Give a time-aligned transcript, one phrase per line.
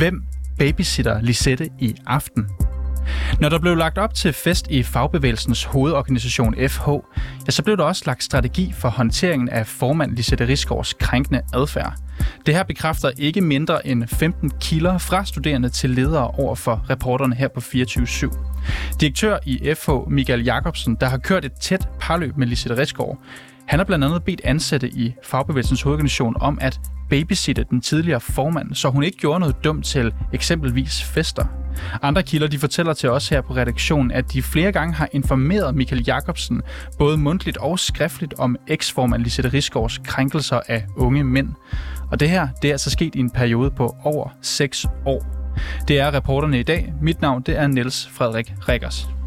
[0.00, 0.22] Hvem
[0.58, 2.46] babysitter Lisette i aften?
[3.40, 6.88] Når der blev lagt op til fest i fagbevægelsens hovedorganisation FH,
[7.46, 11.94] ja, så blev der også lagt strategi for håndteringen af formand Lisette Risgaards krænkende adfærd.
[12.46, 17.34] Det her bekræfter ikke mindre end 15 kilder fra studerende til ledere over for reporterne
[17.34, 18.06] her på 24
[19.00, 23.18] Direktør i FH, Michael Jacobsen, der har kørt et tæt parløb med Lisette Risgaard,
[23.70, 26.80] han har blandt andet bedt ansatte i fagbevægelsens hovedorganisation om at
[27.10, 31.44] babysitte den tidligere formand, så hun ikke gjorde noget dumt til eksempelvis fester.
[32.02, 35.74] Andre kilder de fortæller til os her på redaktionen, at de flere gange har informeret
[35.74, 36.62] Michael Jacobsen,
[36.98, 41.48] både mundtligt og skriftligt, om eksformand Lisette Risgaards krænkelser af unge mænd.
[42.10, 45.26] Og det her, det er altså sket i en periode på over 6 år.
[45.88, 46.92] Det er reporterne i dag.
[47.02, 49.19] Mit navn det er Niels Frederik Rikkers.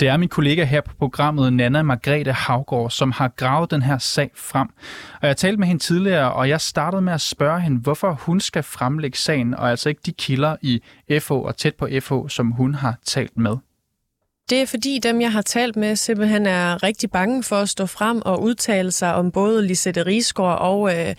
[0.00, 3.82] Og det er min kollega her på programmet, Nana Margrethe Havgård, som har gravet den
[3.82, 4.68] her sag frem.
[5.22, 8.40] Og jeg talte med hende tidligere, og jeg startede med at spørge hende, hvorfor hun
[8.40, 10.82] skal fremlægge sagen, og altså ikke de kilder i
[11.20, 13.56] FH og tæt på FH, som hun har talt med.
[14.50, 17.86] Det er fordi dem, jeg har talt med, simpelthen er rigtig bange for at stå
[17.86, 21.14] frem og udtale sig om både Lisette Rigsgaard og, øh,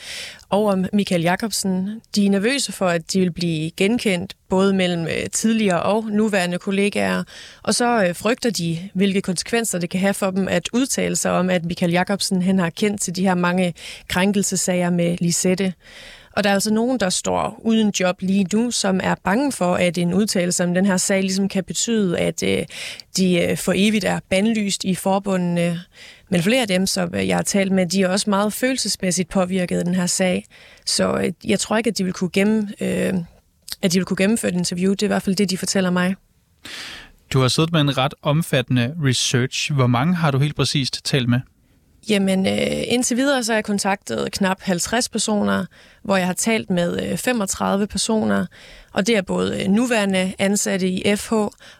[0.50, 2.02] og om Michael Jacobsen.
[2.16, 6.58] De er nervøse for, at de vil blive genkendt både mellem øh, tidligere og nuværende
[6.58, 7.24] kollegaer,
[7.64, 11.32] og så øh, frygter de, hvilke konsekvenser det kan have for dem at udtale sig
[11.32, 13.74] om, at Michael Jacobsen han har kendt til de her mange
[14.08, 15.74] krænkelsesager med Lisette.
[16.32, 19.76] Og der er altså nogen, der står uden job lige nu, som er bange for,
[19.76, 22.66] at en udtalelse om den her sag ligesom kan betyde, at øh,
[23.18, 25.82] de øh, for evigt er bandlyst i forbundene.
[26.30, 29.30] Men flere af dem, som øh, jeg har talt med, de er også meget følelsesmæssigt
[29.30, 30.46] påvirket af den her sag.
[30.86, 33.14] Så øh, jeg tror ikke, at de vil kunne gennem, øh,
[33.82, 34.92] at de vil kunne gennemføre et interview.
[34.92, 36.16] Det er i hvert fald det, de fortæller mig.
[37.34, 39.74] Du har siddet med en ret omfattende research.
[39.74, 41.40] Hvor mange har du helt præcist talt med?
[42.10, 45.66] Jamen, øh, indtil videre så har jeg kontaktet knap 50 personer,
[46.04, 48.46] hvor jeg har talt med øh, 35 personer,
[48.94, 51.34] og det er både øh, nuværende ansatte i FH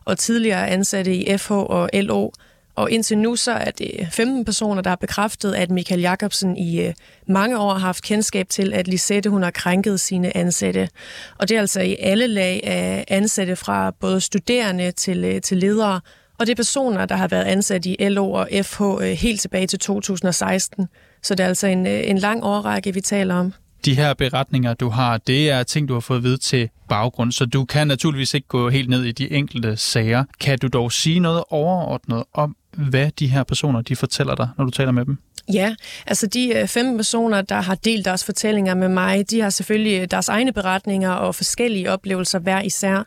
[0.06, 2.30] og tidligere ansatte i FH og LO.
[2.76, 6.82] Og indtil nu så er det 15 personer, der har bekræftet, at Michael Jacobsen i
[6.82, 6.94] øh,
[7.28, 10.90] mange år har haft kendskab til, at Lisette hun har krænket sine ansatte.
[11.38, 15.58] Og det er altså i alle lag af ansatte fra både studerende til, øh, til
[15.58, 16.02] ledere
[16.42, 19.68] og det er personer, der har været ansat i LO og FH øh, helt tilbage
[19.68, 20.88] til 2016.
[21.24, 23.54] Så det er altså en, øh, en lang årrække, vi taler om.
[23.86, 27.46] De her beretninger, du har, det er ting, du har fået ved til baggrund, så
[27.46, 30.24] du kan naturligvis ikke gå helt ned i de enkelte sager.
[30.40, 34.66] Kan du dog sige noget overordnet om, hvad de her personer de fortæller dig, når
[34.66, 35.18] du taler med dem?
[35.54, 35.76] Ja,
[36.08, 40.12] altså de 15 øh, personer, der har delt deres fortællinger med mig, de har selvfølgelig
[40.12, 43.04] deres egne beretninger og forskellige oplevelser hver især.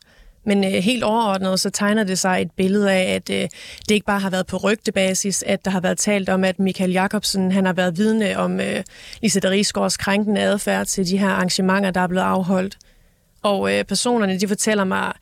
[0.47, 3.49] Men øh, helt overordnet, så tegner det sig et billede af, at øh,
[3.89, 6.93] det ikke bare har været på rygtebasis, at der har været talt om, at Michael
[6.93, 8.83] Jacobsen han har været vidne om øh,
[9.23, 12.79] Lisette Rigsgaards krænkende adfærd til de her arrangementer, der er blevet afholdt.
[13.43, 15.13] Og øh, personerne, de fortæller mig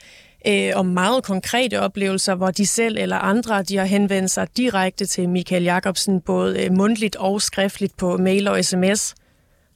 [0.47, 5.07] øh, om meget konkrete oplevelser, hvor de selv eller andre, de har henvendt sig direkte
[5.07, 9.15] til Michael Jacobsen, både øh, mundtligt og skriftligt på mail og sms.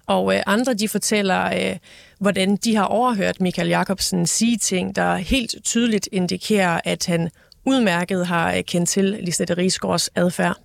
[0.06, 1.76] Og øh, andre, de fortæller, øh,
[2.20, 7.30] hvordan de har overhørt Michael Jacobsen sige ting, der helt tydeligt indikerer, at han
[7.64, 10.56] udmærket har øh, kendt til Lisette Rigsgaards adfærd.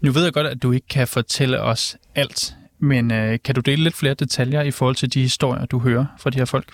[0.00, 3.60] Nu ved jeg godt, at du ikke kan fortælle os alt, men øh, kan du
[3.60, 6.72] dele lidt flere detaljer i forhold til de historier, du hører fra de her folk?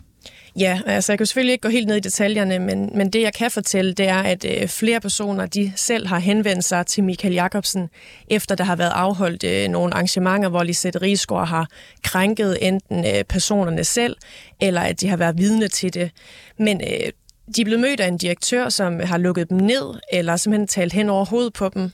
[0.57, 3.35] Ja, altså jeg kan selvfølgelig ikke gå helt ned i detaljerne, men, men det jeg
[3.35, 7.35] kan fortælle, det er, at øh, flere personer de selv har henvendt sig til Michael
[7.35, 7.89] Jacobsen,
[8.29, 11.69] efter der har været afholdt øh, nogle arrangementer, hvor Lisette Rigsgaard har
[12.03, 14.17] krænket enten øh, personerne selv,
[14.61, 16.11] eller at de har været vidne til det.
[16.59, 17.13] Men øh,
[17.57, 20.93] de er blevet mødt af en direktør, som har lukket dem ned, eller simpelthen talt
[20.93, 21.91] hen over hovedet på dem.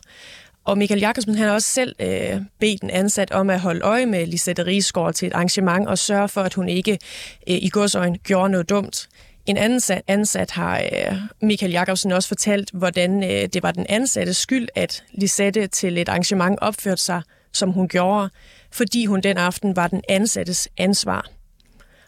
[0.66, 4.26] Og Michael Jakobsen har også selv øh, bedt en ansat om at holde øje med
[4.26, 6.92] Lisette Rigsgaard til et arrangement og sørge for, at hun ikke
[7.48, 9.08] øh, i godsøjen gjorde noget dumt.
[9.46, 14.36] En anden ansat har øh, Michael Jakobsen også fortalt, hvordan øh, det var den ansattes
[14.36, 18.30] skyld, at Lisette til et arrangement opførte sig, som hun gjorde,
[18.72, 21.26] fordi hun den aften var den ansattes ansvar.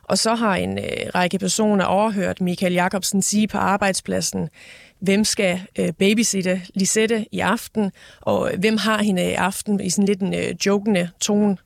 [0.03, 0.85] Og så har en øh,
[1.15, 4.49] række personer overhørt Michael Jakobsen sige på arbejdspladsen,
[5.00, 10.06] hvem skal øh, babysitte Lisette i aften, og hvem har hende i aften i sådan
[10.06, 11.56] lidt en øh, jokende tone.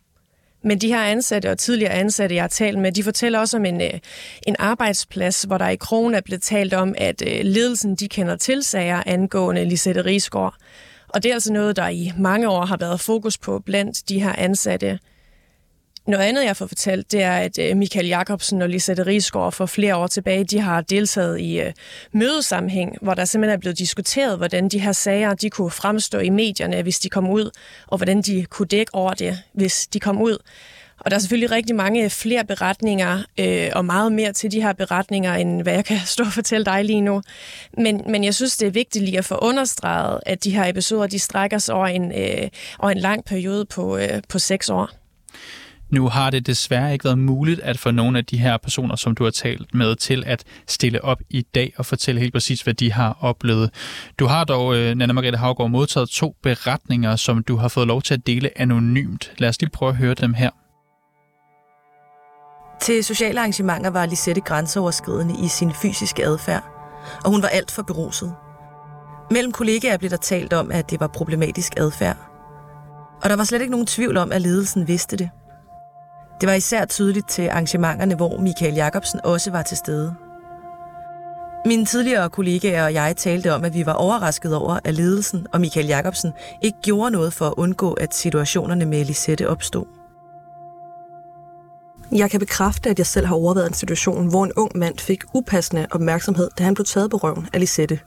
[0.64, 3.64] Men de her ansatte og tidligere ansatte, jeg har talt med, de fortæller også om
[3.64, 3.98] en, øh,
[4.46, 8.36] en arbejdsplads, hvor der i krogen er blevet talt om, at øh, ledelsen de kender
[8.36, 10.54] til sager angående Lisette Rigsgaard.
[11.08, 14.22] Og det er altså noget, der i mange år har været fokus på blandt de
[14.22, 14.98] her ansatte
[16.06, 19.66] noget andet, jeg får fortalt, det er, at øh, Michael Jacobsen og Lisette Rigsgaard for
[19.66, 21.66] flere år tilbage, de har deltaget i uh,
[22.12, 26.28] mødesammenhæng, hvor der simpelthen er blevet diskuteret, hvordan de her sager de kunne fremstå i
[26.28, 27.50] medierne, hvis de kom ud,
[27.86, 30.38] og hvordan de kunne dække over det, hvis de kom ud.
[31.04, 34.72] Og der er selvfølgelig rigtig mange flere beretninger, øh, og meget mere til de her
[34.72, 37.22] beretninger, end hvad jeg kan stå og fortælle dig lige nu.
[37.78, 41.06] Men, men jeg synes, det er vigtigt lige at få understreget, at de her episoder,
[41.06, 45.01] de strækker sig over en, øh, over en lang periode på, øh, på seks år.
[45.92, 49.14] Nu har det desværre ikke været muligt at få nogle af de her personer, som
[49.14, 52.74] du har talt med, til at stille op i dag og fortælle helt præcis, hvad
[52.74, 53.70] de har oplevet.
[54.18, 58.02] Du har dog, øh, Nana Margrethe Havgård, modtaget to beretninger, som du har fået lov
[58.02, 59.32] til at dele anonymt.
[59.38, 60.50] Lad os lige prøve at høre dem her.
[62.80, 66.64] Til sociale arrangementer var Lisette grænseoverskridende i sin fysiske adfærd,
[67.24, 68.34] og hun var alt for beruset.
[69.30, 72.16] Mellem kollegaer blev der talt om, at det var problematisk adfærd.
[73.22, 75.30] Og der var slet ikke nogen tvivl om, at ledelsen vidste det.
[76.42, 80.14] Det var især tydeligt til arrangementerne, hvor Michael Jacobsen også var til stede.
[81.66, 85.60] Mine tidligere kollegaer og jeg talte om, at vi var overrasket over, at ledelsen og
[85.60, 89.84] Michael Jacobsen ikke gjorde noget for at undgå, at situationerne med Lisette opstod.
[92.12, 95.24] Jeg kan bekræfte, at jeg selv har overvejet en situation, hvor en ung mand fik
[95.34, 98.00] upassende opmærksomhed, da han blev taget på røven af Lisette.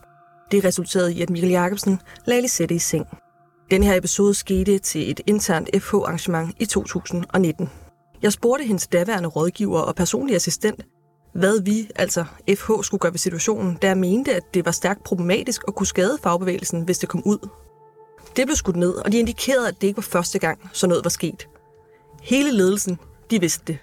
[0.51, 3.07] Det resulterede i, at Michael Jacobsen lagde Lisette i seng.
[3.71, 7.69] Den her episode skete til et internt FH-arrangement i 2019.
[8.25, 10.86] Jeg spurgte hendes daværende rådgiver og personlige assistent,
[11.33, 15.04] hvad vi, altså FH, skulle gøre ved situationen, da jeg mente, at det var stærkt
[15.04, 17.50] problematisk at kunne skade fagbevægelsen, hvis det kom ud.
[18.36, 21.04] Det blev skudt ned, og de indikerede, at det ikke var første gang, så noget
[21.04, 21.48] var sket.
[22.22, 23.00] Hele ledelsen,
[23.31, 23.77] de vidste det.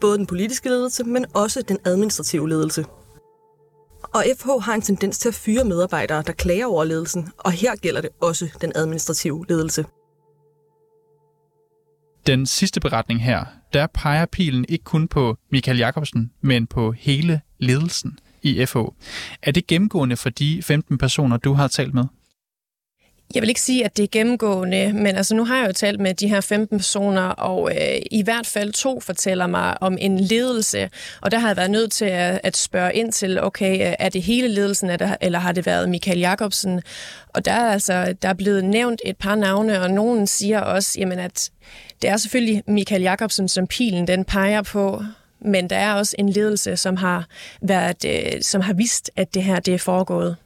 [0.00, 2.86] Både den politiske ledelse, men også den administrative ledelse.
[4.02, 7.76] Og FH har en tendens til at fyre medarbejdere, der klager over ledelsen, og her
[7.76, 9.84] gælder det også den administrative ledelse.
[12.26, 17.40] Den sidste beretning her, der peger pilen ikke kun på Michael Jacobsen, men på hele
[17.58, 18.76] ledelsen i FH.
[19.42, 22.04] Er det gennemgående for de 15 personer, du har talt med?
[23.34, 26.00] Jeg vil ikke sige, at det er gennemgående, men altså nu har jeg jo talt
[26.00, 30.20] med de her 15 personer, og øh, i hvert fald to fortæller mig om en
[30.20, 30.90] ledelse,
[31.20, 34.08] og der har jeg været nødt til at, at spørge ind til, okay, øh, er
[34.08, 34.90] det hele ledelsen,
[35.20, 36.82] eller har det været Michael Jacobsen?
[37.28, 41.00] Og der er altså der er blevet nævnt et par navne, og nogen siger også,
[41.00, 41.50] jamen, at
[42.02, 45.02] det er selvfølgelig Michael Jacobsen, som pilen den peger på,
[45.40, 47.26] men der er også en ledelse, som har,
[47.62, 50.36] været, øh, som har vist, at det her det er foregået.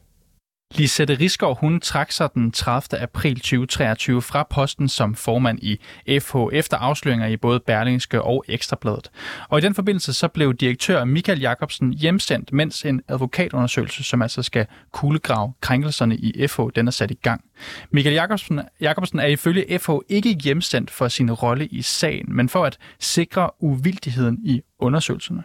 [0.75, 3.01] Lisette Risgaard, hun trak sig den 30.
[3.01, 5.81] april 2023 fra posten som formand i
[6.21, 9.11] FH efter afsløringer i både Berlingske og Ekstrabladet.
[9.49, 14.43] Og i den forbindelse så blev direktør Michael Jacobsen hjemsendt, mens en advokatundersøgelse, som altså
[14.43, 17.45] skal kuglegrave krænkelserne i FH, den er sat i gang.
[17.91, 22.65] Michael Jacobsen, Jacobsen er ifølge FH ikke hjemsendt for sin rolle i sagen, men for
[22.65, 25.43] at sikre uvildigheden i undersøgelserne.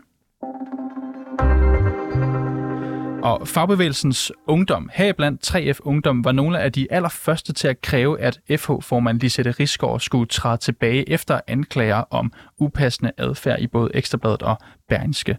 [3.23, 8.39] Og fagbevægelsens ungdom, heriblandt 3F Ungdom, var nogle af de allerførste til at kræve, at
[8.57, 14.57] FH-formand Lisette Risgaard skulle træde tilbage efter anklager om upassende adfærd i både Ekstrabladet og
[14.89, 15.37] Berlingske.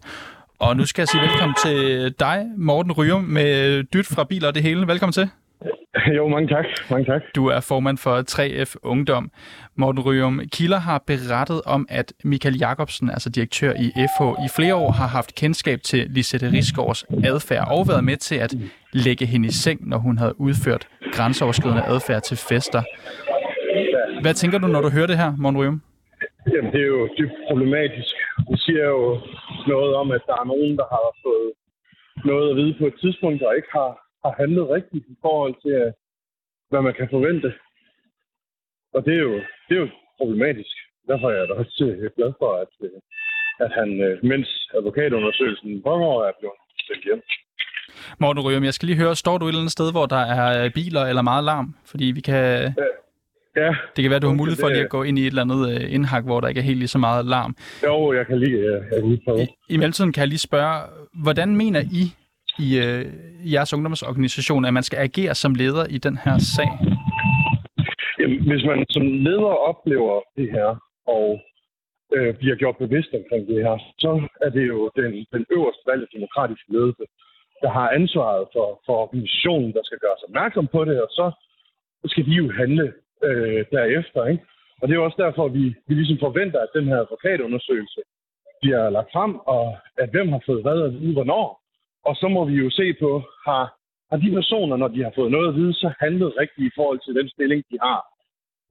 [0.58, 4.54] Og nu skal jeg sige velkommen til dig, Morten Ryum, med dyt fra biler og
[4.54, 4.86] det hele.
[4.86, 5.30] Velkommen til.
[6.16, 6.64] Jo, mange tak.
[6.90, 7.22] mange tak.
[7.34, 9.30] Du er formand for 3F Ungdom.
[9.76, 14.74] Morten Ryum, Kilder har berettet om, at Michael Jacobsen, altså direktør i FH, i flere
[14.74, 18.54] år har haft kendskab til Lisette Risgaards adfærd og været med til at
[18.92, 22.82] lægge hende i seng, når hun havde udført grænseoverskridende adfærd til fester.
[24.22, 25.82] Hvad tænker du, når du hører det her, Morten Ryum?
[26.54, 28.14] Jamen, det er jo dybt problematisk.
[28.50, 29.20] Det siger jo
[29.66, 31.48] noget om, at der er nogen, der har fået
[32.24, 35.92] noget at vide på et tidspunkt, der ikke har har handlet rigtigt i forhold til,
[36.70, 37.48] hvad man kan forvente.
[38.94, 39.34] Og det er jo,
[39.66, 39.88] det er jo
[40.18, 40.74] problematisk.
[41.08, 42.98] Derfor er jeg da også øh, glad for, at, øh,
[43.64, 47.22] at han, øh, mens advokatundersøgelsen pågår, er blevet sendt hjem.
[48.18, 50.70] Morten Røhm, jeg skal lige høre, står du et eller andet sted, hvor der er
[50.74, 51.74] biler eller meget larm?
[51.84, 52.74] Fordi vi kan...
[53.56, 53.70] Ja.
[53.96, 55.82] Det kan være, du har mulighed for lige at gå ind i et eller andet
[55.82, 57.56] indhak, hvor der ikke er helt lige så meget larm.
[57.84, 59.42] Jo, jeg kan lige, jeg kan lige prøve.
[59.42, 60.82] I, I mellemtiden kan jeg lige spørge,
[61.22, 62.04] hvordan mener I,
[62.58, 63.04] i øh,
[63.52, 66.70] jeres ungdomsorganisation, at man skal agere som leder i den her sag?
[68.18, 70.68] Jamen, hvis man som leder oplever det her,
[71.06, 71.40] og
[72.16, 76.14] øh, bliver gjort bevidst omkring det her, så er det jo den, den øverste valgte
[76.16, 77.04] demokratiske ledelse,
[77.62, 81.26] der har ansvaret for, for organisationen, der skal gøre sig opmærksom på det, og så
[82.12, 82.86] skal de jo handle
[83.28, 84.26] øh, derefter.
[84.32, 84.44] Ikke?
[84.80, 88.00] Og det er også derfor, vi, vi ligesom forventer, at den her advokatundersøgelse
[88.62, 91.63] bliver lagt frem, og at hvem har fået hvad og vide, hvornår.
[92.08, 93.64] Og så må vi jo se på, har,
[94.10, 97.00] har de personer, når de har fået noget at vide, så handlet rigtigt i forhold
[97.04, 98.00] til den stilling, de har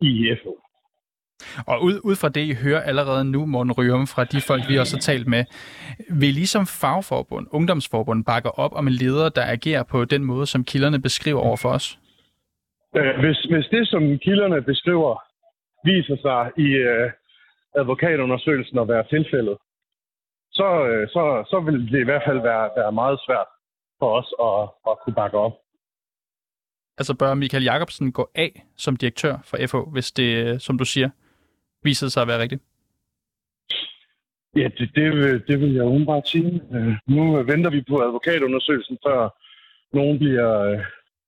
[0.01, 0.53] i IFO.
[1.67, 4.77] Og ud, ud fra det, I hører allerede nu, Morten Ryum, fra de folk, vi
[4.77, 5.43] også har talt med,
[6.21, 10.45] vil I som fagforbund, ungdomsforbund, bakke op om en leder, der agerer på den måde,
[10.45, 11.99] som kilderne beskriver over for os?
[12.97, 15.13] Øh, hvis, hvis det, som kilderne beskriver,
[15.83, 17.11] viser sig i øh,
[17.75, 19.57] advokatundersøgelsen at være tilfældet,
[20.59, 23.49] så, øh, så, så vil det i hvert fald være, være meget svært
[23.99, 25.55] for os at, at kunne bakke op.
[26.97, 31.09] Altså bør Michael Jacobsen gå af som direktør for FH, hvis det, som du siger,
[31.83, 32.63] viser sig at være rigtigt?
[34.55, 36.61] Ja, det, det, vil, det vil jeg umiddelbart sige.
[36.73, 39.29] Øh, nu venter vi på advokatundersøgelsen, før
[39.93, 40.79] nogen bliver øh,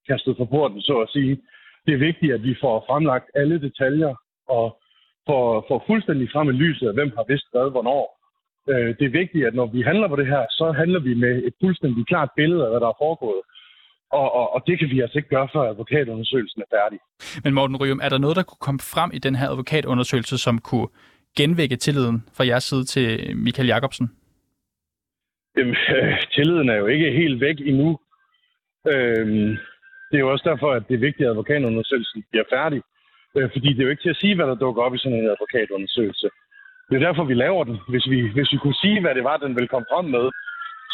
[0.10, 1.42] kastet for porten, så at sige.
[1.86, 4.16] Det er vigtigt, at vi får fremlagt alle detaljer
[4.48, 4.82] og
[5.28, 8.15] får, får fuldstændig frem i lyset af, hvem har vidst hvad, hvornår.
[8.70, 11.44] Øh, det er vigtigt, at når vi handler på det her, så handler vi med
[11.48, 13.42] et fuldstændig klart billede af, hvad der er foregået.
[14.12, 17.00] Og, og, og det kan vi altså ikke gøre, før advokatundersøgelsen er færdig.
[17.44, 20.60] Men Morten Ryum, er der noget, der kunne komme frem i den her advokatundersøgelse, som
[20.60, 20.88] kunne
[21.38, 24.08] genvække tilliden fra jeres side til Michael Jacobsen?
[25.58, 28.00] Jamen, øh, tilliden er jo ikke helt væk endnu.
[28.94, 29.58] Øhm,
[30.10, 32.82] det er jo også derfor, at det er vigtigt, at advokatundersøgelsen bliver færdig.
[33.36, 35.18] Øh, fordi det er jo ikke til at sige, hvad der dukker op i sådan
[35.18, 36.30] en advokatundersøgelse.
[36.90, 37.78] Det er derfor, vi laver den.
[37.92, 40.26] Hvis vi, hvis vi kunne sige, hvad det var, den ville komme frem med,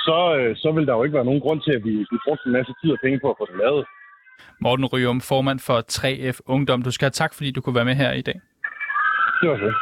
[0.06, 2.44] så, øh, så vil der jo ikke være nogen grund til, at vi, vi brugte
[2.48, 3.84] en masse tid og penge på at få det lavet.
[4.60, 6.82] Morten Ryum, formand for 3F Ungdom.
[6.82, 8.40] Du skal have tak, fordi du kunne være med her i dag.
[9.42, 9.74] Det var det.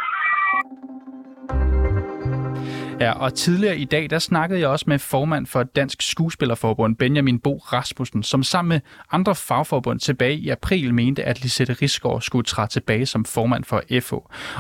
[3.06, 7.40] Ja, og tidligere i dag, der snakkede jeg også med formand for Dansk Skuespillerforbund, Benjamin
[7.40, 8.80] Bo Rasmussen, som sammen med
[9.12, 13.80] andre fagforbund tilbage i april mente, at Lisette Risgaard skulle træde tilbage som formand for
[14.06, 14.14] FH.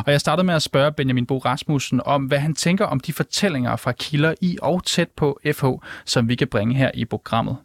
[0.06, 3.14] Og jeg startede med at spørge Benjamin Bo Rasmussen om, hvad han tænker om de
[3.14, 5.66] fortællinger fra kilder i og tæt på FH,
[6.06, 7.58] som vi kan bringe her i programmet.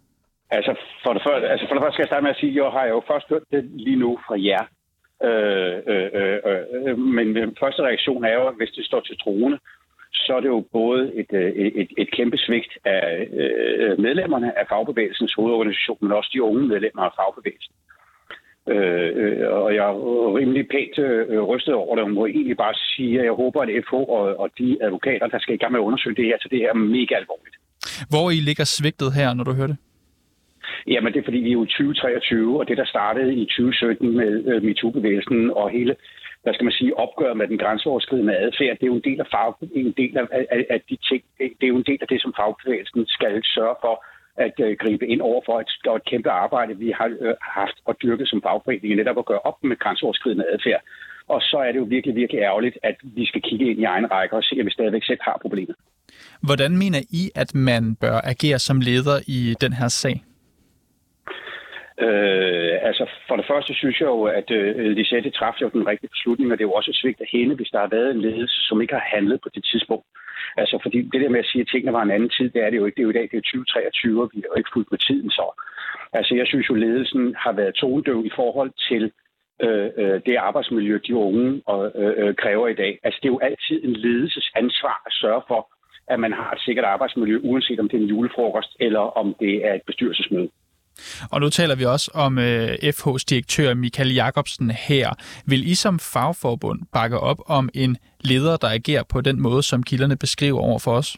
[0.51, 0.73] Altså
[1.05, 2.71] for det første, altså for det første skal jeg starte med at sige, at jeg
[2.79, 4.65] har jo først hørt det lige nu fra jer.
[5.29, 9.01] Øh, øh, øh, øh, øh men den første reaktion er jo, at hvis det står
[9.01, 9.59] til troende,
[10.15, 14.65] så er det jo både et, øh, et, et kæmpe svigt af øh, medlemmerne af
[14.69, 17.75] fagbevægelsens hovedorganisation, men også de unge medlemmer af fagbevægelsen.
[18.69, 19.95] Øh, øh og jeg er
[20.39, 23.85] rimelig pænt øh, rystet over det, og må egentlig bare sige, at jeg håber, at
[23.85, 26.49] FH og, og de advokater, der skal i gang med at undersøge det her, så
[26.51, 27.57] det her er mega alvorligt.
[28.13, 29.77] Hvor I ligger svigtet her, når du hører det?
[30.87, 34.17] Jamen, det er fordi, vi er jo i 2023, og det, der startede i 2017
[34.17, 35.97] med øh, MeToo-bevægelsen og hele
[36.45, 39.29] hvad skal man sige, opgør med den grænseoverskridende adfærd, det er jo en del af,
[39.35, 41.23] fag, en del af, af, af de ting,
[41.59, 43.95] det er jo en del af det, som fagbevægelsen skal sørge for
[44.37, 47.95] at øh, gribe ind over for et, et kæmpe arbejde, vi har øh, haft og
[48.03, 50.83] dyrket som fagforening, netop at gøre op med grænseoverskridende adfærd.
[51.29, 54.11] Og så er det jo virkelig, virkelig ærgerligt, at vi skal kigge ind i egen
[54.11, 55.77] række og se, at vi stadigvæk selv har problemet.
[56.43, 60.23] Hvordan mener I, at man bør agere som leder i den her sag?
[62.01, 66.11] Øh, altså, for det første synes jeg jo, at øh, Lisette træffede jo den rigtige
[66.11, 68.21] beslutning, og det er jo også et svigt af hende, hvis der har været en
[68.21, 70.07] ledelse, som ikke har handlet på det tidspunkt.
[70.57, 72.71] Altså, fordi det der med at sige, at tingene var en anden tid, det er
[72.71, 72.97] det jo ikke.
[72.97, 74.99] Det er jo i dag, det er 2023, og vi er jo ikke fuldt med
[74.99, 75.47] tiden så.
[76.13, 79.13] Altså, jeg synes jo, ledelsen har været tonedøv i forhold til
[79.63, 82.99] øh, øh, det arbejdsmiljø, de unge og, øh, øh, kræver i dag.
[83.05, 85.61] Altså, det er jo altid en ledelses ansvar at sørge for,
[86.09, 89.67] at man har et sikkert arbejdsmiljø, uanset om det er en julefrokost eller om det
[89.67, 90.51] er et bestyrelsesmøde.
[91.31, 95.11] Og nu taler vi også om øh, FH's direktør Michael Jacobsen her.
[95.47, 99.83] Vil I som fagforbund bakke op om en leder, der agerer på den måde, som
[99.83, 101.17] kilderne beskriver over for os?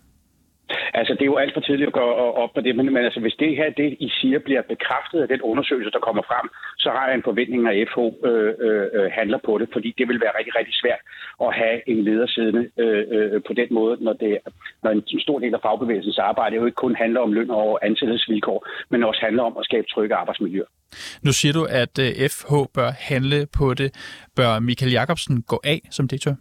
[0.94, 2.06] Altså, det er jo alt for tidligt at gå
[2.42, 5.28] op på det, men, men altså, hvis det her, det I siger, bliver bekræftet af
[5.28, 6.46] den undersøgelse, der kommer frem,
[6.78, 7.98] så har jeg en forventning, at FH
[8.30, 11.02] øh, øh, øh, handler på det, fordi det vil være rigtig, rigtig svært
[11.46, 14.38] at have en leder siddende øh, øh, på den måde, når, det,
[14.82, 18.58] når en stor del af fagbevægelsens arbejde jo ikke kun handler om løn og ansættelsesvilkår,
[18.90, 20.70] men også handler om at skabe trygge arbejdsmiljøer.
[21.22, 23.88] Nu siger du, at øh, FH bør handle på det.
[24.36, 26.34] Bør Michael Jacobsen gå af som direktør?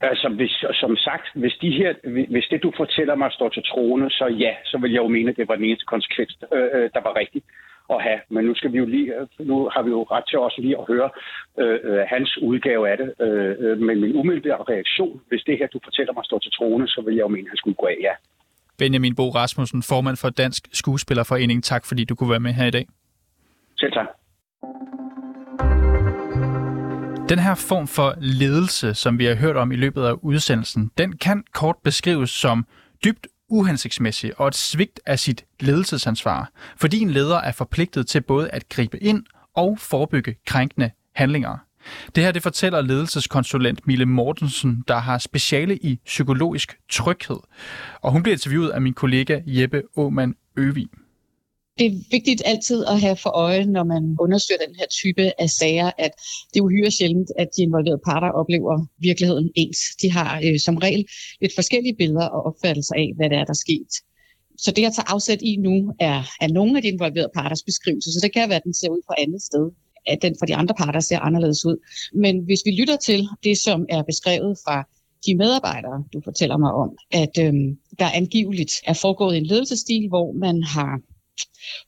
[0.00, 1.94] Altså, hvis, som sagt, hvis, de her,
[2.30, 5.30] hvis det, du fortæller mig, står til troende, så ja, så vil jeg jo mene,
[5.30, 7.44] at det var den eneste konsekvens, øh, øh, der var rigtigt
[7.90, 8.20] at have.
[8.28, 10.84] Men nu, skal vi jo lige, nu har vi jo ret til også lige at
[10.88, 11.10] høre
[11.58, 13.08] øh, øh, hans udgave af det.
[13.20, 16.88] Øh, øh, men min umiddelbare reaktion, hvis det her, du fortæller mig, står til troende,
[16.88, 18.14] så vil jeg jo mene, at han skulle gå af, ja.
[18.78, 21.64] Benjamin Bo Rasmussen, formand for Dansk Skuespillerforening.
[21.64, 22.86] Tak, fordi du kunne være med her i dag.
[23.78, 24.06] Selv tak.
[27.28, 31.16] Den her form for ledelse, som vi har hørt om i løbet af udsendelsen, den
[31.16, 32.66] kan kort beskrives som
[33.04, 38.48] dybt uhensigtsmæssig og et svigt af sit ledelsesansvar, fordi en leder er forpligtet til både
[38.50, 41.58] at gribe ind og forebygge krænkende handlinger.
[42.14, 47.38] Det her det fortæller ledelseskonsulent Mille Mortensen, der har speciale i psykologisk tryghed.
[48.02, 50.88] Og hun bliver interviewet af min kollega Jeppe Åman Øvig
[51.78, 55.50] det er vigtigt altid at have for øje, når man undersøger den her type af
[55.50, 56.10] sager, at
[56.50, 59.78] det er uhyre sjældent, at de involverede parter oplever virkeligheden ens.
[60.02, 61.04] De har øh, som regel
[61.40, 63.92] lidt forskellige billeder og opfattelser af, hvad det er, der er sket.
[64.58, 68.10] Så det, jeg tager afsæt i nu, er, er nogle af de involverede parters beskrivelser,
[68.10, 69.70] så det kan være, at den ser ud fra andet sted
[70.06, 71.76] at den for de andre parter ser anderledes ud.
[72.14, 74.88] Men hvis vi lytter til det, som er beskrevet fra
[75.26, 80.32] de medarbejdere, du fortæller mig om, at øhm, der angiveligt er foregået en ledelsesstil, hvor
[80.32, 81.00] man har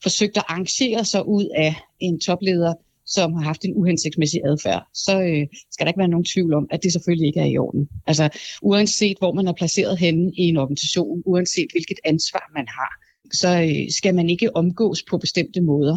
[0.03, 2.75] forsøgt at arrangere sig ud af en topleder,
[3.07, 6.67] som har haft en uhensigtsmæssig adfærd, så øh, skal der ikke være nogen tvivl om,
[6.71, 7.89] at det selvfølgelig ikke er i orden.
[8.07, 8.29] Altså
[8.63, 12.91] uanset hvor man er placeret henne i en organisation, uanset hvilket ansvar man har,
[13.33, 15.97] så øh, skal man ikke omgås på bestemte måder,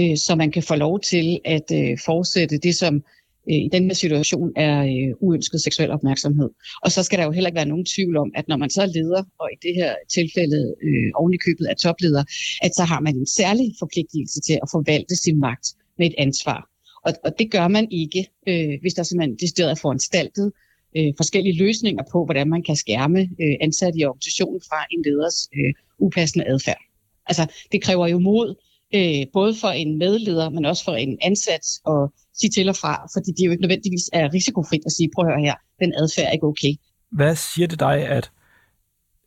[0.00, 3.02] øh, så man kan få lov til at øh, fortsætte det, som
[3.50, 6.50] Øh, i den her situation er øh, uønsket seksuel opmærksomhed.
[6.84, 8.82] Og så skal der jo heller ikke være nogen tvivl om, at når man så
[8.82, 12.24] er leder, og i det her tilfælde øh, oven i købet topleder,
[12.62, 15.66] at så har man en særlig forpligtelse til at forvalte sin magt
[15.98, 16.60] med et ansvar.
[17.06, 20.52] Og, og det gør man ikke, øh, hvis der simpelthen decideret er foranstaltet
[20.96, 25.48] øh, forskellige løsninger på, hvordan man kan skærme øh, ansatte i organisationen fra en leders
[25.56, 26.82] øh, upassende adfærd.
[27.26, 28.54] Altså, det kræver jo mod,
[28.94, 33.06] øh, både for en medleder, men også for en ansat og sige til og fra,
[33.14, 36.26] fordi det jo ikke nødvendigvis er risikofrit at sige, prøv at høre her, den adfærd
[36.26, 36.72] er ikke okay.
[37.12, 38.30] Hvad siger det dig, at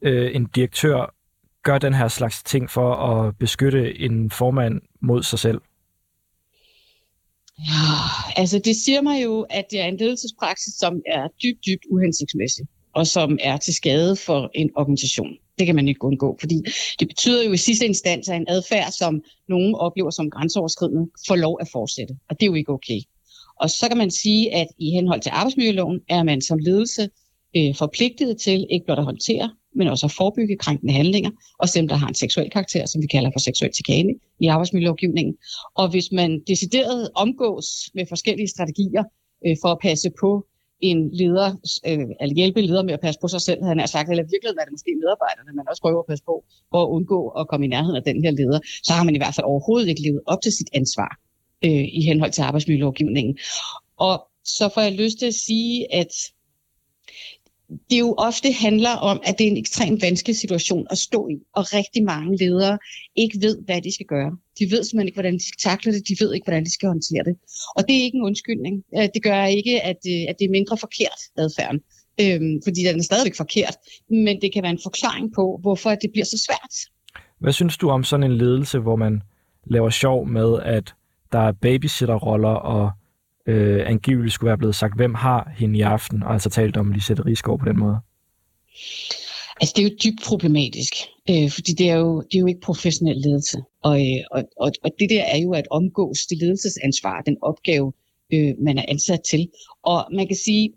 [0.01, 1.15] øh, en direktør
[1.63, 5.61] gør den her slags ting for at beskytte en formand mod sig selv?
[7.59, 7.95] Ja,
[8.41, 12.67] altså det siger mig jo, at det er en ledelsespraksis, som er dybt, dybt uhensigtsmæssig,
[12.95, 15.33] og som er til skade for en organisation.
[15.59, 16.55] Det kan man ikke undgå, fordi
[16.99, 21.35] det betyder jo i sidste instans, at en adfærd, som nogen oplever som grænseoverskridende, får
[21.35, 22.13] lov at fortsætte.
[22.29, 22.99] Og det er jo ikke okay.
[23.59, 27.09] Og så kan man sige, at i henhold til arbejdsmiljøloven er man som ledelse
[27.57, 31.87] øh, forpligtet til ikke blot at håndtere, men også at forebygge krænkende handlinger, og dem,
[31.87, 35.35] der har en seksuel karakter, som vi kalder for seksuel chikane i arbejdsmiljølovgivningen.
[35.75, 39.03] Og hvis man decideret omgås med forskellige strategier
[39.47, 40.45] øh, for at passe på
[40.89, 41.49] en leder,
[41.89, 44.55] øh, eller hjælpe leder med at passe på sig selv, han har sagt, eller virkelig
[44.57, 46.35] var det måske medarbejderne, man også prøver at passe på,
[46.71, 49.21] for at undgå at komme i nærheden af den her leder, så har man i
[49.21, 51.11] hvert fald overhovedet ikke levet op til sit ansvar
[51.65, 53.37] øh, i henhold til arbejdsmiljølovgivningen.
[53.97, 54.15] Og
[54.57, 56.13] så får jeg lyst til at sige, at
[57.89, 61.35] det jo ofte handler om, at det er en ekstremt vanskelig situation at stå i,
[61.55, 62.77] og rigtig mange ledere
[63.15, 64.31] ikke ved, hvad de skal gøre.
[64.59, 66.87] De ved simpelthen ikke, hvordan de skal takle det, de ved ikke, hvordan de skal
[66.87, 67.35] håndtere det.
[67.75, 68.83] Og det er ikke en undskyldning.
[68.97, 71.79] Øh, det gør ikke, at, øh, at det er mindre forkert adfærden,
[72.21, 73.75] øhm, fordi den er stadigvæk forkert,
[74.09, 76.75] men det kan være en forklaring på, hvorfor det bliver så svært.
[77.39, 79.21] Hvad synes du om sådan en ledelse, hvor man
[79.65, 80.93] laver sjov med, at
[81.31, 82.91] der er babysitterroller og
[83.47, 86.91] øh, angiveligt skulle være blevet sagt, hvem har hende i aften, og altså talt om
[86.91, 87.97] Lisette Rigsgaard på den måde?
[89.61, 90.93] Altså, det er jo dybt problematisk,
[91.29, 93.57] øh, fordi det er, jo, det er jo ikke professionel ledelse.
[93.83, 97.93] Og, øh, og, og, og det der er jo at omgås det ledelsesansvar, den opgave,
[98.33, 99.49] øh, man er ansat til.
[99.83, 100.73] Og man kan sige,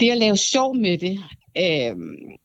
[0.00, 1.18] det at lave sjov med det,
[1.58, 1.96] øh,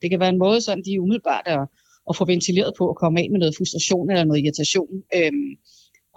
[0.01, 1.67] det kan være en måde, sådan de er umiddelbart at,
[2.09, 5.03] at få ventileret på at komme af med noget frustration eller noget irritation.
[5.15, 5.31] Øh,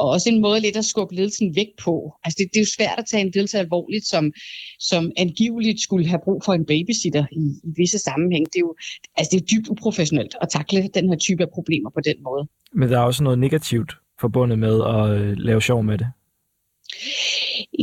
[0.01, 1.95] og også en måde lidt at skubbe ledelsen væk på.
[2.25, 4.33] Altså det, det er jo svært at tage en ledelse alvorligt, som,
[4.79, 8.45] som angiveligt skulle have brug for en babysitter i, i visse sammenhæng.
[8.47, 8.75] Det er jo
[9.17, 12.43] altså det er dybt uprofessionelt at takle den her type af problemer på den måde.
[12.73, 16.09] Men der er også noget negativt forbundet med at øh, lave sjov med det.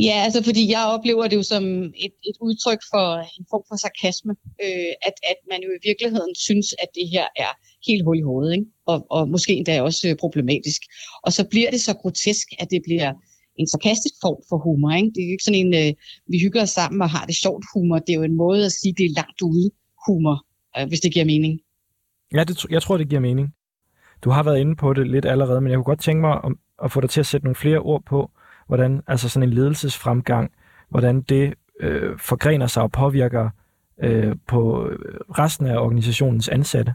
[0.06, 1.64] Ja, altså fordi jeg oplever det jo som
[2.06, 3.06] et, et udtryk for
[3.38, 4.32] en form for sarkasme,
[4.64, 7.52] øh, at, at man jo i virkeligheden synes, at det her er
[7.88, 8.66] helt hul i hovedet, ikke?
[8.86, 10.82] Og, og måske endda også øh, problematisk.
[11.26, 13.12] Og så bliver det så grotesk, at det bliver
[13.60, 14.90] en sarkastisk form for humor.
[15.00, 15.10] Ikke?
[15.14, 15.90] Det er jo ikke sådan en, øh,
[16.32, 17.98] vi hygger os sammen og har det sjovt humor.
[17.98, 19.70] Det er jo en måde at sige, at det er langt ude
[20.06, 20.36] humor,
[20.78, 21.60] øh, hvis det giver mening.
[22.34, 23.48] Ja, det, jeg tror, det giver mening.
[24.24, 26.52] Du har været inde på det lidt allerede, men jeg kunne godt tænke mig at,
[26.84, 28.30] at få dig til at sætte nogle flere ord på,
[28.68, 30.50] hvordan altså sådan en ledelsesfremgang,
[30.88, 33.50] hvordan det øh, forgrener sig og påvirker
[34.02, 34.88] øh, på
[35.38, 36.94] resten af organisationens ansatte.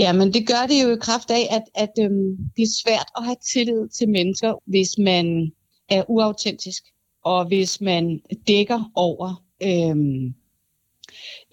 [0.00, 3.06] Ja, men det gør det jo i kraft af, at, at øhm, det er svært
[3.16, 5.52] at have tillid til mennesker, hvis man
[5.88, 6.84] er uautentisk,
[7.24, 10.34] og hvis man dækker over øhm,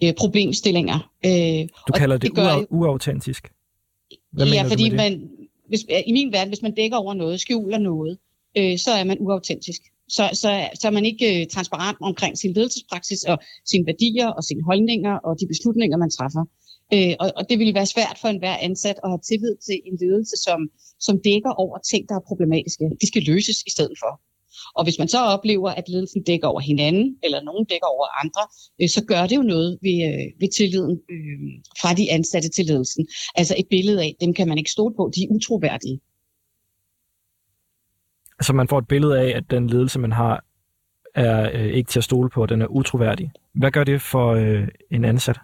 [0.04, 1.10] øh, problemstillinger.
[1.26, 3.52] Øh, du kalder det, det gør, ua- uautentisk?
[4.30, 5.30] Hvad ja, fordi man,
[5.68, 8.18] hvis, i min verden, hvis man dækker over noget, skjuler noget,
[8.58, 9.82] øh, så er man uautentisk.
[10.08, 13.38] Så, så, så er man ikke øh, transparent omkring sin ledelsespraksis og
[13.70, 16.44] sine værdier og sine holdninger og de beslutninger, man træffer.
[16.94, 19.96] Øh, og, og det ville være svært for enhver ansat at have tillid til en
[20.00, 20.58] ledelse, som,
[21.00, 22.84] som dækker over ting, der er problematiske.
[23.00, 24.20] De skal løses i stedet for.
[24.76, 28.42] Og hvis man så oplever, at ledelsen dækker over hinanden, eller nogen dækker over andre,
[28.80, 31.38] øh, så gør det jo noget ved, øh, ved tilliden øh,
[31.80, 33.06] fra de ansatte til ledelsen.
[33.34, 36.00] Altså et billede af, dem kan man ikke stole på, de er utroværdige.
[38.42, 40.44] Så man får et billede af, at den ledelse, man har,
[41.14, 43.32] er øh, ikke til at stole på, og den er utroværdig.
[43.54, 45.38] Hvad gør det for øh, en ansat?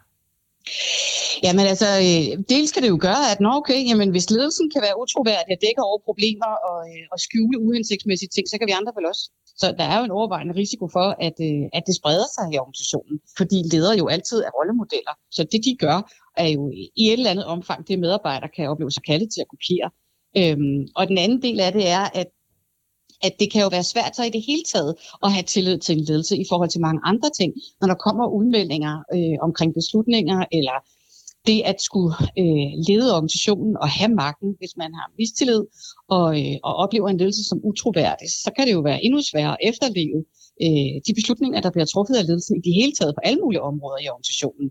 [1.43, 4.83] Jamen altså, øh, dels kan det jo gøre, at nå okay, jamen, hvis ledelsen kan
[4.87, 8.75] være utroværdig og dækker over problemer og, øh, og skjule uhensigtsmæssige ting, så kan vi
[8.81, 9.25] andre vel også.
[9.61, 12.59] Så der er jo en overvejende risiko for, at, øh, at det spreder sig i
[12.63, 15.15] organisationen, fordi ledere jo altid er rollemodeller.
[15.37, 15.99] Så det de gør,
[16.37, 16.63] er jo
[17.01, 19.91] i et eller andet omfang, det medarbejdere kan opleve sig kaldet til at kopiere.
[20.41, 22.29] Øhm, og den anden del af det er, at
[23.23, 25.99] at det kan jo være svært så i det hele taget at have tillid til
[25.99, 27.53] en ledelse i forhold til mange andre ting.
[27.81, 30.77] Når der kommer udmeldinger øh, omkring beslutninger, eller
[31.47, 35.63] det at skulle øh, lede organisationen og have magten, hvis man har mistillid
[36.09, 39.57] og, øh, og oplever en ledelse som utroværdig, så kan det jo være endnu sværere
[39.59, 40.19] at efterleve
[40.65, 43.63] øh, de beslutninger, der bliver truffet af ledelsen i det hele taget på alle mulige
[43.63, 44.71] områder i organisationen.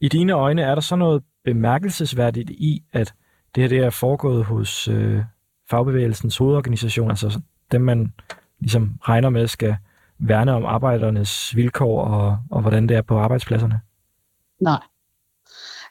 [0.00, 3.14] I dine øjne er der så noget bemærkelsesværdigt i, at
[3.54, 5.20] det her det er foregået hos øh,
[5.70, 7.40] fagbevægelsens hovedorganisation, altså
[7.72, 8.12] dem man
[8.60, 9.76] ligesom regner med skal
[10.18, 13.80] værne om arbejdernes vilkår og, og hvordan det er på arbejdspladserne?
[14.60, 14.80] Nej.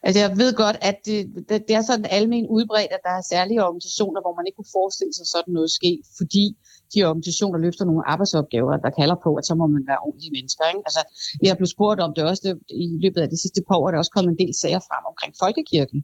[0.08, 3.24] Altså jeg ved godt, at det, det, det er sådan almen udbredt, at der er
[3.34, 6.46] særlige organisationer, hvor man ikke kunne forestille sig sådan noget ske, fordi
[6.94, 10.64] de organisationer løfter nogle arbejdsopgaver, der kalder på, at så må man være ordentlige mennesker.
[10.72, 10.84] Ikke?
[10.90, 11.02] Altså,
[11.42, 12.54] jeg har blevet spurgt om det også det,
[12.86, 15.04] i løbet af de sidste par år, er der også kommet en del sager frem
[15.12, 16.00] omkring folkekirken.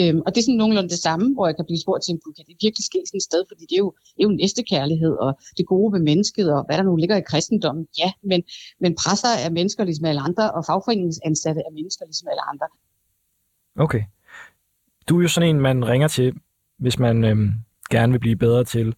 [0.00, 2.46] Øhm, og det er sådan nogenlunde det samme, hvor jeg kan blive spurgt til, kan
[2.48, 3.42] det virkelig ske sådan et sted?
[3.50, 6.76] Fordi det er jo, det er jo næstekærlighed og det gode ved mennesket, og hvad
[6.78, 7.84] der nu ligger i kristendommen.
[8.02, 8.40] Ja, men,
[8.82, 12.66] men presser er mennesker ligesom alle andre, og fagforeningsansatte er mennesker ligesom alle andre.
[13.76, 14.02] Okay.
[15.08, 16.34] Du er jo sådan en, man ringer til,
[16.78, 17.52] hvis man øhm,
[17.90, 18.94] gerne vil blive bedre til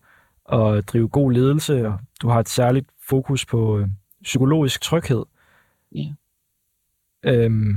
[0.52, 3.88] at drive god ledelse, og du har et særligt fokus på øh,
[4.22, 5.24] psykologisk tryghed.
[5.94, 6.12] Ja.
[7.24, 7.74] Øhm,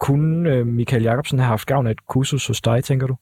[0.00, 3.16] kunne øh, Michael Jacobsen have haft gavn af et kursus hos dig, tænker du?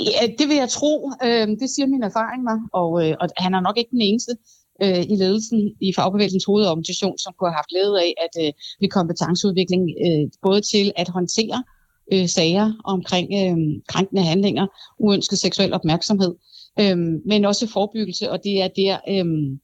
[0.00, 1.10] Ja, det vil jeg tro.
[1.24, 4.32] Øh, det siger min erfaring mig, og, øh, og han er nok ikke den eneste
[4.82, 8.86] øh, i ledelsen i fagbevægelsens hovedorganisation, som kunne have haft glæde af at øh, vi
[8.86, 11.64] kompetenceudvikling øh, både til at håndtere
[12.12, 13.56] øh, sager omkring øh,
[13.88, 14.66] krænkende handlinger,
[14.98, 16.34] uønsket seksuel opmærksomhed,
[16.80, 18.98] øh, men også forebyggelse, og det er der...
[19.08, 19.58] Øh,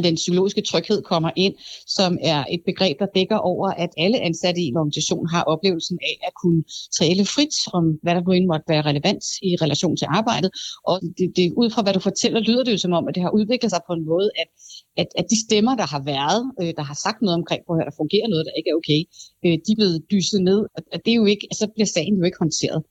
[0.00, 1.54] den psykologiske tryghed kommer ind,
[1.86, 5.98] som er et begreb, der dækker over, at alle ansatte i en organisation har oplevelsen
[6.10, 6.62] af at kunne
[7.00, 10.50] tale frit om, hvad der nu end måtte være relevant i relation til arbejdet.
[10.90, 13.22] Og det, det, ud fra hvad du fortæller, lyder det jo som om, at det
[13.22, 14.48] har udviklet sig på en måde, at,
[14.96, 17.94] at, at de stemmer, der har været, øh, der har sagt noget omkring, hvor der
[17.96, 19.00] fungerer noget, der ikke er okay,
[19.44, 20.60] øh, de er blevet dyset ned.
[20.92, 22.82] Og det er jo ikke, så bliver sagen jo ikke håndteret.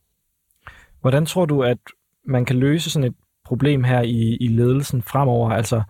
[1.01, 1.77] Hvordan tror du, at
[2.25, 5.49] man kan løse sådan et problem her i, i ledelsen fremover?
[5.49, 5.81] Altså,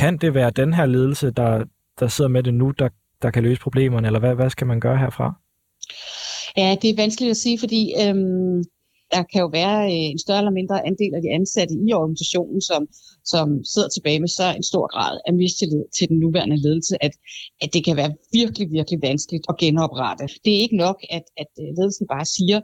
[0.00, 1.64] kan det være den her ledelse, der,
[2.00, 2.88] der sidder med det nu, der,
[3.22, 5.26] der kan løse problemerne, eller hvad, hvad skal man gøre herfra?
[6.56, 8.64] Ja, det er vanskeligt at sige, fordi øhm,
[9.14, 12.60] der kan jo være øh, en større eller mindre andel af de ansatte i organisationen,
[12.70, 12.82] som,
[13.32, 17.14] som sidder tilbage med så en stor grad af mistillid til den nuværende ledelse, at,
[17.62, 20.24] at det kan være virkelig, virkelig vanskeligt at genoprette.
[20.44, 22.60] Det er ikke nok, at, at øh, ledelsen bare siger,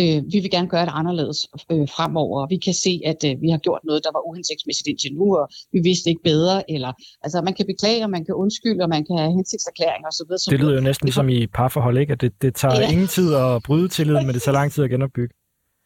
[0.00, 1.38] øh, vi vil gerne gøre det anderledes
[1.72, 2.46] øh, fremover.
[2.54, 5.44] Vi kan se, at øh, vi har gjort noget, der var uhensigtsmæssigt indtil nu, og
[5.72, 6.70] vi vidste ikke bedre.
[6.74, 6.92] Eller,
[7.24, 10.50] altså, man kan beklage, og man kan undskylde, og man kan have hensigtserklæringer osv.
[10.52, 12.12] Det lyder jo næsten ligesom i parforhold, ikke?
[12.12, 12.90] At det, det tager ja.
[12.92, 15.34] ingen tid at bryde tilliden, men det tager lang tid at genopbygge.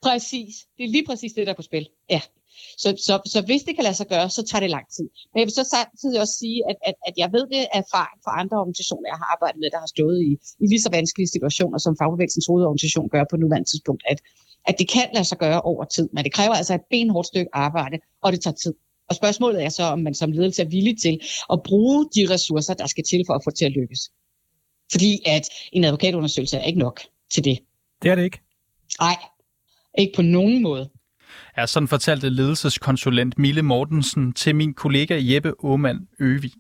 [0.03, 0.55] Præcis.
[0.77, 1.87] Det er lige præcis det, der er på spil.
[2.11, 2.20] Ja.
[2.83, 5.07] Så, så, så hvis det kan lade sig gøre, så tager det lang tid.
[5.31, 8.18] Men jeg vil så samtidig også sige, at, at, at jeg ved det af erfaring
[8.25, 10.31] fra andre organisationer, jeg har arbejdet med, der har stået i,
[10.62, 14.18] i lige så vanskelige situationer, som Fagbevægelsens hovedorganisation gør på nuværende tidspunkt, at,
[14.68, 16.07] at det kan lade sig gøre over tid.
[16.14, 18.75] Men det kræver altså et benhårdt stykke arbejde, og det tager tid.
[19.09, 21.20] Og spørgsmålet er så, om man som ledelse er villig til
[21.53, 24.01] at bruge de ressourcer, der skal til for at få til at lykkes.
[24.92, 27.59] Fordi at en advokatundersøgelse er ikke nok til det.
[28.03, 28.40] Det er det ikke.
[29.01, 29.16] Nej,
[29.98, 30.90] ikke på nogen måde.
[31.57, 36.55] Ja, sådan fortalte ledelseskonsulent Mille Mortensen til min kollega Jeppe Aumann Øvi.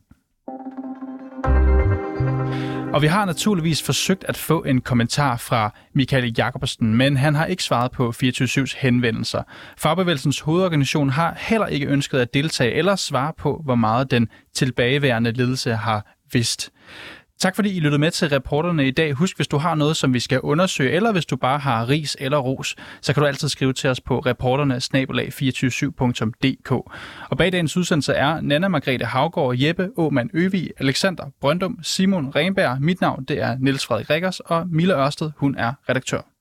[2.92, 7.46] Og vi har naturligvis forsøgt at få en kommentar fra Michael Jacobsen, men han har
[7.46, 9.42] ikke svaret på 24-7's henvendelser.
[9.76, 15.32] Fagbevægelsens hovedorganisation har heller ikke ønsket at deltage eller svare på, hvor meget den tilbageværende
[15.32, 16.70] ledelse har vidst.
[17.42, 19.12] Tak fordi I lyttede med til reporterne i dag.
[19.12, 22.16] Husk, hvis du har noget, som vi skal undersøge, eller hvis du bare har ris
[22.20, 26.74] eller ros, så kan du altid skrive til os på reporterne 247dk
[27.30, 32.80] Og bag dagens udsendelse er Nana Margrethe Havgård, Jeppe Åmand Øvig, Alexander Brøndum, Simon Renberg.
[32.80, 36.31] Mit navn det er Niels Frederik Rikkers, og Mille Ørsted, hun er redaktør.